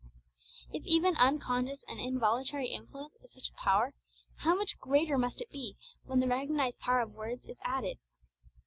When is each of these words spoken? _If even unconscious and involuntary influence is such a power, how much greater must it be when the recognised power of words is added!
_If 0.73 0.83
even 0.87 1.15
unconscious 1.17 1.83
and 1.87 1.99
involuntary 1.99 2.69
influence 2.69 3.13
is 3.21 3.33
such 3.33 3.51
a 3.51 3.61
power, 3.61 3.93
how 4.37 4.55
much 4.55 4.79
greater 4.79 5.15
must 5.15 5.41
it 5.41 5.51
be 5.51 5.75
when 6.05 6.19
the 6.19 6.27
recognised 6.27 6.79
power 6.79 7.01
of 7.01 7.13
words 7.13 7.45
is 7.45 7.59
added! 7.63 7.99